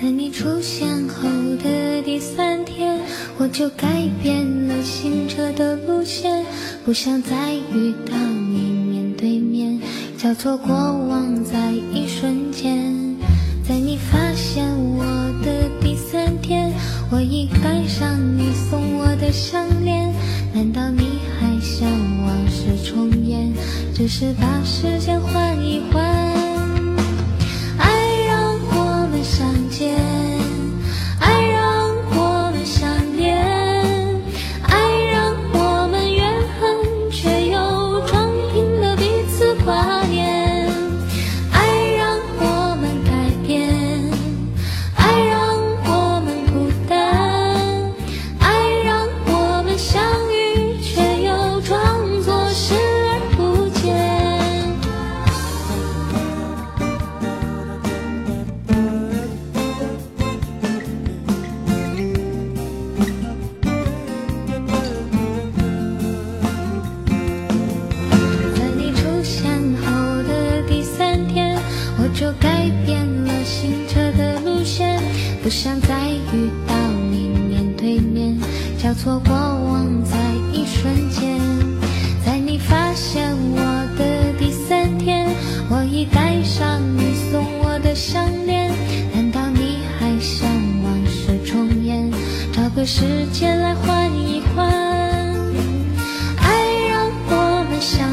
[0.00, 1.28] 在你出现后
[1.62, 2.98] 的第三天，
[3.38, 3.86] 我就改
[4.20, 6.44] 变了行车的路线，
[6.84, 8.58] 不想再遇到你
[8.90, 9.80] 面对面，
[10.18, 12.92] 交错过往在一瞬间。
[13.66, 14.66] 在你发现
[14.96, 15.04] 我
[15.44, 16.72] 的第三天，
[17.10, 20.12] 我已盖上你送我的项链，
[20.52, 21.88] 难道你还想
[22.26, 23.52] 往事重演？
[23.94, 26.31] 只是把时间换一换。
[72.42, 75.00] 改变了行车的路线
[75.42, 76.74] 不想再遇到
[77.10, 78.36] 你面对面，
[78.76, 80.16] 交错过往在
[80.52, 81.40] 一瞬间。
[82.24, 83.60] 在你发现我
[83.96, 85.28] 的第三天，
[85.70, 88.72] 我已戴上你送我的项链。
[89.14, 90.48] 难道你还想
[90.82, 92.10] 往事重演？
[92.52, 94.66] 找个时间来换一换。
[96.38, 96.48] 爱
[96.90, 98.08] 让我们相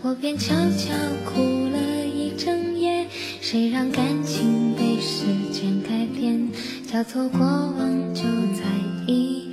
[0.00, 0.94] 我便悄悄
[1.24, 3.04] 哭了一整夜
[3.40, 6.48] 谁让感情被时间改变？
[6.90, 8.62] 交错过往就在
[9.06, 9.47] 一